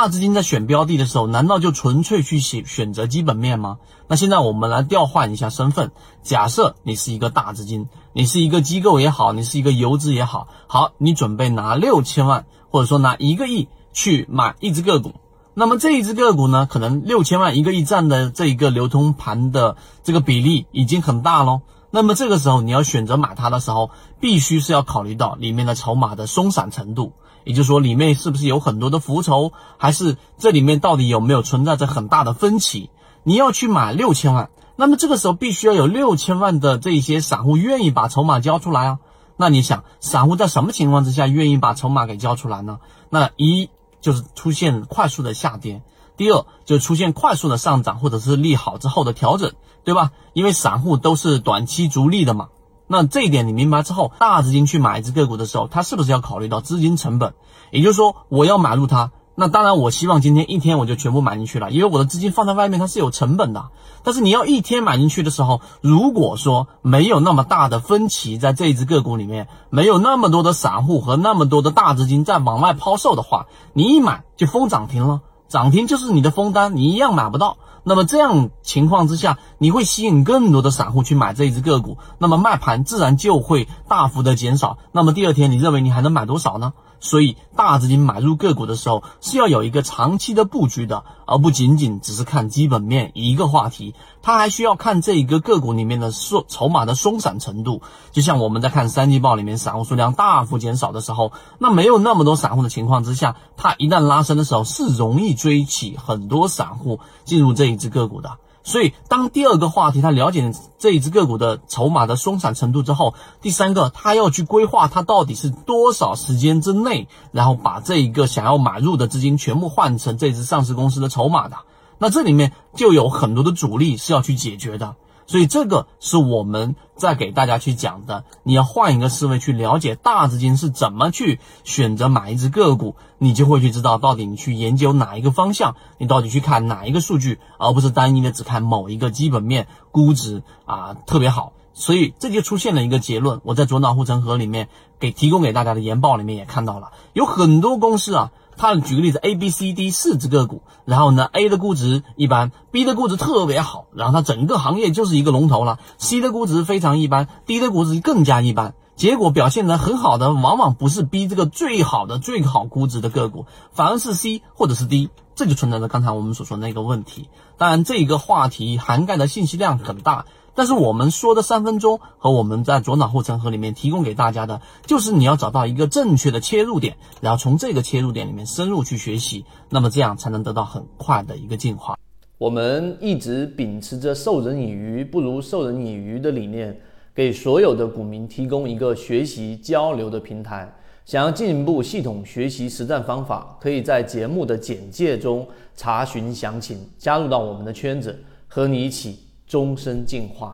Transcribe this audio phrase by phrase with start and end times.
[0.00, 3.76] 大资金在选标的的时候，难道就纯粹去选选择基本面吗？
[4.08, 5.90] 那现在我们来调换一下身份，
[6.22, 15.12] 假设你是一个大资金，你是一个机构也好，你是一个游资也好，好，你准备拿六千万，或者说拿一个亿去买一只个股。
[15.52, 21.60] 那么这一只个股呢，可能六千万一个亿占的这一个流通盘的这个比例已经很大喽。
[21.90, 23.90] 那么这个时候你要选择买它的时候，
[24.20, 27.12] 必须是要考虑到里面的筹码的松散程度，
[27.44, 32.90] 也就是说里面是不是有很多的浮筹，还是这里面到底有没有存在着很大的分歧？
[33.22, 38.98] 你要去买六千万，那么这个时候必须要有六千万的这些散户愿意把筹码交出来啊。
[39.36, 42.80] 那你想，散户在什么情况之下愿意把筹码给交出来呢？
[43.08, 43.70] 那一。
[44.02, 45.82] 就是出现快速的下跌，
[46.20, 49.52] 第二就出现快速的上涨，或者是利好之后的调整，
[49.84, 50.10] 对吧？
[50.34, 52.48] 因为散户都是短期逐利的嘛。
[52.86, 57.32] 那这一点你明白之后，大资金去买一只个股的时候，它是不是要考虑到资金成本？
[57.70, 59.12] 也就是说，我要买入它。
[59.34, 63.70] 那当然，我希望今天一天我就全部买进去了，因为我的资金放在外面它是有成本的。
[64.02, 77.56] 但是你要一天买进去的时候，如果说没有那么大的分歧在这一只个股里面，没有那么多的散户和那么多的大资金在往外抛售的话，你一买就封涨停了，涨停就是你的封单，你一样买不到。
[77.82, 84.78] 那么这样情况之下，你会吸引更多的散户去买这一只个股，那么卖盘自然就会大幅的减少。
[84.92, 86.72] 那么第二天，你认为你还能买多少呢？
[87.00, 97.82] 所以大资金买入个股的时候是要有一个长期的布局的，而不仅仅只是看基本面一个话题，它还需要看这一个个股里面的松筹码的松散程度。
[98.12, 108.36] 就像我们在看三季报里面散户数量大幅减少的时候，那没有那么多散户的情况之下，它一旦拉升的时候是容易追起很多散户进入这一只个股的。
[108.62, 121.56] 所以，当第二个话题他了解这一只个股的筹码的松散程度之后，第三个他要去规划他到底是多少时间之内，然后把这一个想要买入的资金全部换成这只上市公司的筹码的，
[121.98, 124.94] 那这里面就有很多的阻力是要去解决的。
[125.30, 141.52] 所以这个是我们在给大家去讲的，你要换一个思维去了解大资金是怎么去选择买一只个股，你就会去知道到底你去研究哪一个方向，你到底去看哪一个数据，而不是单一的只看某一个基本面估值啊特别好。
[141.74, 144.68] 所以这就出现了一个结论，我在左脑护城河里面
[144.98, 148.32] 给提供给大家的研报里面也看到了，有很多公司啊。
[148.56, 155.78] 他举个例子，A、B、C、D 四只个股，然后呢，A 的估值一般，B 的估值特别好，然后它整个行业就是一个龙头了。
[155.98, 158.74] C 的估值非常一般，D 的估值更加一般。
[159.00, 167.30] 结果表现得很好的，往往不是 B 这个最好的、最好估值的个股，反而是 C 或者是 D，这就存在着刚才我们所说的那个问题。
[167.56, 170.26] 当然，这一个话题涵盖的信息量很大。
[170.54, 181.96] 但是我们说的三分钟和我们在左脑护城河里面提供给大家的，就是你要找到一个正确的切入点，然后从这个切入点里面深入去学习，那么这样才能得到很快的一个进化。
[182.36, 186.78] 我们一直秉持着授人以鱼不如授人以渔的理念，
[187.14, 190.70] 给所有的股民提供一个学习交流的平台。
[191.04, 198.16] 想要进一步系统学习实战方法，可以在节目的简介中查询详情，加入到我们的圈子，
[198.46, 199.18] 和你一起。
[199.50, 200.48] 终身进化。